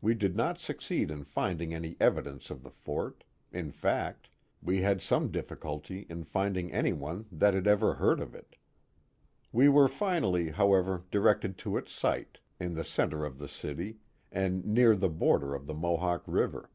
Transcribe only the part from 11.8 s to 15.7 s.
site, in the centre of the city and near the border of